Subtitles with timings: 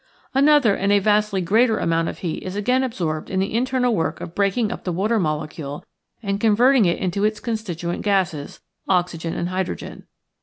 [0.33, 4.19] Another and a vastly greater amount of heat is again absorbed in the internal work
[4.19, 5.85] of breaking up the water molecule
[6.23, 10.07] and (in verting it into its constituent gases, oxygen and hydrogen.